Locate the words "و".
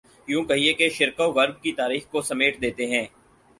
1.19-1.31